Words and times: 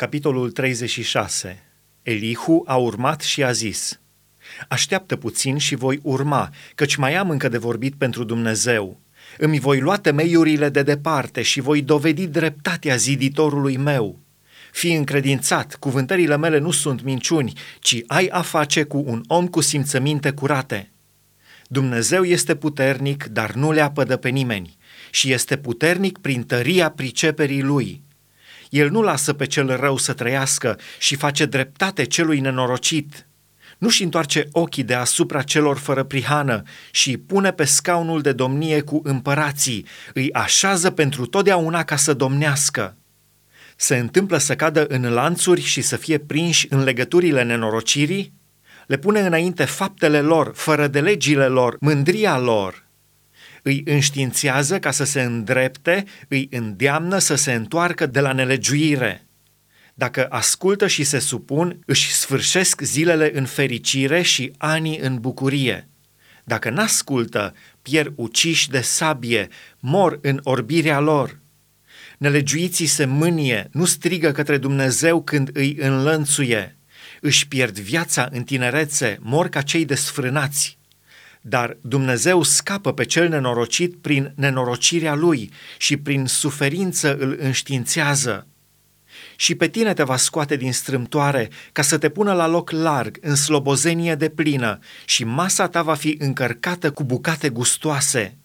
Capitolul 0.00 0.50
36 0.50 1.62
Elihu 2.02 2.62
a 2.66 2.76
urmat 2.76 3.20
și 3.20 3.42
a 3.42 3.52
zis, 3.52 4.00
Așteaptă 4.68 5.16
puțin 5.16 5.56
și 5.56 5.74
voi 5.74 5.98
urma, 6.02 6.50
căci 6.74 6.96
mai 6.96 7.14
am 7.14 7.30
încă 7.30 7.48
de 7.48 7.58
vorbit 7.58 7.94
pentru 7.94 8.24
Dumnezeu. 8.24 9.00
Îmi 9.38 9.58
voi 9.58 9.80
lua 9.80 9.96
temeiurile 9.96 10.68
de 10.68 10.82
departe 10.82 11.42
și 11.42 11.60
voi 11.60 11.82
dovedi 11.82 12.26
dreptatea 12.26 12.96
ziditorului 12.96 13.76
meu. 13.76 14.18
Fii 14.72 14.96
încredințat, 14.96 15.74
cuvântările 15.74 16.36
mele 16.36 16.58
nu 16.58 16.70
sunt 16.70 17.02
minciuni, 17.02 17.52
ci 17.80 18.02
ai 18.06 18.26
a 18.26 18.42
face 18.42 18.82
cu 18.82 19.02
un 19.06 19.22
om 19.26 19.48
cu 19.48 19.60
simțăminte 19.60 20.30
curate. 20.30 20.90
Dumnezeu 21.66 22.24
este 22.24 22.54
puternic, 22.54 23.24
dar 23.24 23.52
nu 23.52 23.72
le 23.72 23.80
apădă 23.80 24.16
pe 24.16 24.28
nimeni, 24.28 24.76
și 25.10 25.32
este 25.32 25.56
puternic 25.56 26.18
prin 26.18 26.42
tăria 26.42 26.90
priceperii 26.90 27.62
lui– 27.62 28.02
el 28.70 28.90
nu 28.90 29.02
lasă 29.02 29.32
pe 29.32 29.46
cel 29.46 29.76
rău 29.76 29.96
să 29.96 30.12
trăiască 30.12 30.78
și 30.98 31.16
face 31.16 31.44
dreptate 31.46 32.04
celui 32.04 32.40
nenorocit. 32.40 33.26
Nu-și 33.78 34.02
întoarce 34.02 34.48
ochii 34.52 34.82
de 34.82 34.94
asupra 34.94 35.42
celor 35.42 35.76
fără 35.76 36.02
prihană 36.02 36.62
și 36.90 37.16
pune 37.16 37.52
pe 37.52 37.64
scaunul 37.64 38.20
de 38.20 38.32
domnie 38.32 38.80
cu 38.80 39.00
împărații, 39.04 39.86
îi 40.14 40.32
așează 40.32 40.90
pentru 40.90 41.26
totdeauna 41.26 41.84
ca 41.84 41.96
să 41.96 42.14
domnească. 42.14 42.96
Se 43.76 43.96
întâmplă 43.96 44.38
să 44.38 44.54
cadă 44.54 44.86
în 44.86 45.12
lanțuri 45.12 45.60
și 45.60 45.80
să 45.80 45.96
fie 45.96 46.18
prinși 46.18 46.66
în 46.70 46.82
legăturile 46.82 47.42
nenorocirii? 47.42 48.32
Le 48.86 48.98
pune 48.98 49.20
înainte 49.20 49.64
faptele 49.64 50.20
lor, 50.20 50.52
fără 50.54 50.86
de 50.86 51.00
legile 51.00 51.46
lor, 51.46 51.76
mândria 51.80 52.38
lor– 52.38 52.84
îi 53.62 53.82
înștiințează 53.84 54.78
ca 54.78 54.90
să 54.90 55.04
se 55.04 55.22
îndrepte, 55.22 56.04
îi 56.28 56.48
îndeamnă 56.50 57.18
să 57.18 57.34
se 57.34 57.52
întoarcă 57.52 58.06
de 58.06 58.20
la 58.20 58.32
nelegiuire. 58.32 59.24
Dacă 59.94 60.26
ascultă 60.30 60.86
și 60.86 61.04
se 61.04 61.18
supun, 61.18 61.78
își 61.86 62.12
sfârșesc 62.12 62.80
zilele 62.80 63.30
în 63.34 63.46
fericire 63.46 64.22
și 64.22 64.52
anii 64.58 64.98
în 64.98 65.18
bucurie. 65.20 65.88
Dacă 66.44 66.70
n-ascultă, 66.70 67.54
pierd 67.82 68.12
uciși 68.16 68.70
de 68.70 68.80
sabie, 68.80 69.48
mor 69.78 70.18
în 70.22 70.40
orbirea 70.42 71.00
lor. 71.00 71.38
Nelegiuiții 72.18 72.86
se 72.86 73.04
mânie, 73.04 73.68
nu 73.72 73.84
strigă 73.84 74.32
către 74.32 74.58
Dumnezeu 74.58 75.22
când 75.22 75.50
îi 75.52 75.76
înlănțuie. 75.78 76.76
Își 77.20 77.48
pierd 77.48 77.78
viața 77.78 78.28
în 78.32 78.42
tinerețe, 78.42 79.18
mor 79.20 79.48
ca 79.48 79.62
cei 79.62 79.84
desfrânați. 79.84 80.78
Dar 81.40 81.76
Dumnezeu 81.80 82.42
scapă 82.42 82.92
pe 82.92 83.04
cel 83.04 83.28
nenorocit 83.28 83.96
prin 83.96 84.32
nenorocirea 84.36 85.14
lui 85.14 85.50
și 85.78 85.96
prin 85.96 86.26
suferință 86.26 87.16
îl 87.16 87.36
înștiințează. 87.40 88.46
Și 89.36 89.54
pe 89.54 89.68
tine 89.68 89.94
te 89.94 90.02
va 90.02 90.16
scoate 90.16 90.56
din 90.56 90.72
strâmtoare 90.72 91.50
ca 91.72 91.82
să 91.82 91.98
te 91.98 92.08
pună 92.08 92.32
la 92.32 92.46
loc 92.46 92.70
larg, 92.70 93.18
în 93.20 93.34
slobozenie 93.34 94.14
de 94.14 94.28
plină, 94.28 94.78
și 95.04 95.24
masa 95.24 95.68
ta 95.68 95.82
va 95.82 95.94
fi 95.94 96.16
încărcată 96.18 96.90
cu 96.90 97.04
bucate 97.04 97.48
gustoase. 97.48 98.36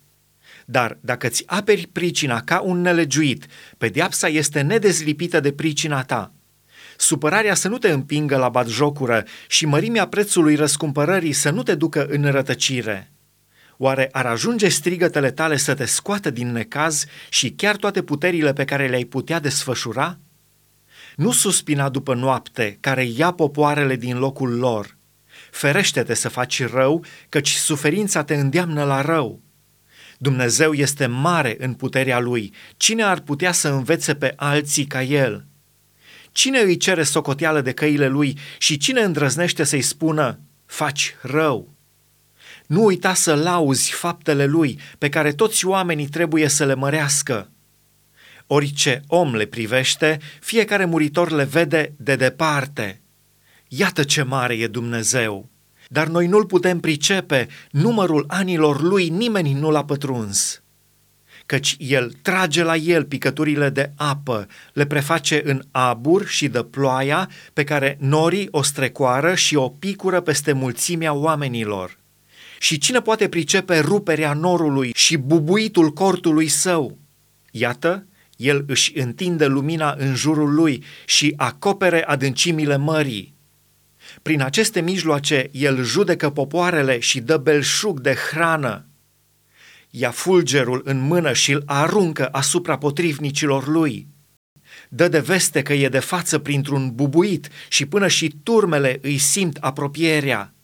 Dar 0.66 0.98
dacă 1.02 1.28
ți 1.28 1.44
aperi 1.46 1.88
pricina 1.92 2.42
ca 2.42 2.60
un 2.60 2.82
nelegiuit, 2.82 3.46
pedeapsa 3.78 4.28
este 4.28 4.62
nedezlipită 4.62 5.40
de 5.40 5.52
pricina 5.52 6.04
ta– 6.04 6.32
supărarea 6.98 7.54
să 7.54 7.68
nu 7.68 7.78
te 7.78 7.90
împingă 7.90 8.38
la 8.38 8.50
batjocură 8.50 9.24
și 9.48 9.66
mărimea 9.66 10.08
prețului 10.08 10.56
răscumpărării 10.56 11.34
să 11.34 11.50
nu 11.50 11.64
te 11.64 11.76
ducă 11.76 12.06
în 12.06 12.32
rătăcire. 12.32 13.12
Oare 13.78 14.10
ar 14.12 14.26
ajunge 14.26 14.68
strigătele 14.68 15.32
tale 15.32 15.58
să 15.58 15.74
te 15.74 15.86
scoată 15.86 16.30
din 16.30 16.52
necaz 16.52 17.06
și 17.30 17.52
chiar 17.52 17.76
toate 17.76 18.02
puterile 18.02 18.54
pe 18.54 18.66
care 18.66 18.88
le-ai 18.88 19.04
putea 19.04 19.40
desfășura? 19.40 20.20
Nu 21.16 21.32
suspina 21.32 21.90
după 21.90 22.14
noapte, 22.14 22.78
care 22.80 23.04
ia 23.04 23.32
popoarele 23.32 23.96
din 23.96 24.18
locul 24.18 24.58
lor. 24.58 24.98
Ferește-te 25.52 26.14
să 26.14 26.30
faci 26.30 26.66
rău, 26.66 27.04
căci 27.30 27.50
suferința 27.50 28.24
te 28.24 28.36
îndeamnă 28.36 28.84
la 28.84 29.02
rău. 29.02 29.42
Dumnezeu 30.18 30.74
este 30.74 31.06
mare 31.06 31.56
în 31.60 31.74
puterea 31.74 32.20
lui. 32.20 32.54
Cine 32.78 33.04
ar 33.04 33.20
putea 33.20 33.52
să 33.52 33.70
învețe 33.70 34.16
pe 34.16 34.34
alții 34.36 34.86
ca 34.86 35.04
el? 35.04 35.46
Cine 36.36 36.60
îi 36.60 36.78
cere 36.78 37.04
socoteală 37.04 37.62
de 37.62 37.72
căile 37.72 38.08
lui 38.08 38.38
și 38.58 38.78
cine 38.78 39.02
îndrăznește 39.02 39.64
să-i 39.64 39.82
spună, 39.82 40.40
faci 40.66 41.16
rău? 41.22 41.74
Nu 42.68 42.84
uita 42.84 43.14
să 43.14 43.34
lauzi 43.34 43.92
faptele 43.92 44.46
lui, 44.46 44.80
pe 44.98 45.10
care 45.10 45.34
toți 45.34 45.66
oamenii 45.66 46.08
trebuie 46.08 46.48
să 46.48 46.66
le 46.66 46.74
mărească. 46.74 47.52
Orice 48.48 49.02
om 49.08 49.36
le 49.36 49.46
privește, 49.46 50.20
fiecare 50.42 50.86
muritor 50.86 51.32
le 51.32 51.44
vede 51.44 51.94
de 51.98 52.16
departe. 52.16 53.02
Iată 53.68 54.04
ce 54.04 54.24
mare 54.24 54.54
e 54.54 54.68
Dumnezeu! 54.68 55.50
Dar 55.88 56.08
noi 56.08 56.28
nu-l 56.28 56.46
putem 56.46 56.80
pricepe, 56.80 57.48
numărul 57.72 58.26
anilor 58.28 58.82
lui 58.82 59.10
nimeni 59.10 59.54
nu 59.54 59.70
l-a 59.70 59.86
pătruns 59.86 60.64
căci 61.46 61.76
el 61.80 62.12
trage 62.22 62.64
la 62.64 62.76
el 62.76 63.06
picăturile 63.06 63.70
de 63.70 63.92
apă, 63.96 64.48
le 64.74 64.86
preface 64.86 65.42
în 65.44 65.62
abur 65.72 66.28
și 66.28 66.48
de 66.48 66.64
ploaia 66.64 67.30
pe 67.54 67.64
care 67.64 67.98
norii 68.00 68.48
o 68.52 68.62
strecoară 68.62 69.36
și 69.36 69.56
o 69.56 69.70
picură 69.70 70.22
peste 70.22 70.52
mulțimea 70.52 71.14
oamenilor. 71.14 71.98
Și 72.60 72.78
cine 72.78 73.02
poate 73.02 73.28
pricepe 73.30 73.80
ruperea 73.80 74.34
norului 74.34 74.92
și 74.96 75.18
bubuitul 75.18 75.90
cortului 75.90 76.48
său? 76.48 76.98
Iată, 77.52 78.06
el 78.36 78.64
își 78.68 79.00
întinde 79.00 79.46
lumina 79.46 79.96
în 79.98 80.16
jurul 80.16 80.54
lui 80.54 80.84
și 81.06 81.34
acopere 81.38 82.04
adâncimile 82.04 82.78
mării. 82.78 83.34
Prin 84.22 84.42
aceste 84.42 84.82
mijloace 84.82 85.50
el 85.52 85.84
judecă 85.84 86.30
popoarele 86.30 87.00
și 87.00 87.20
dă 87.20 87.38
belșug 87.38 88.00
de 88.00 88.14
hrană 88.14 88.86
ia 89.90 90.12
fulgerul 90.12 90.82
în 90.84 91.00
mână 91.00 91.34
și 91.34 91.52
îl 91.52 91.64
aruncă 91.66 92.28
asupra 92.28 92.78
potrivnicilor 92.78 93.68
lui. 93.68 94.08
Dă 94.90 95.08
de 95.08 95.20
veste 95.20 95.62
că 95.62 95.74
e 95.74 95.90
de 95.90 96.00
față 96.00 96.40
printr-un 96.40 96.92
bubuit 96.96 97.50
și 97.70 97.86
până 97.86 98.08
și 98.08 98.36
turmele 98.44 99.00
îi 99.02 99.18
simt 99.18 99.58
apropierea. 99.58 100.55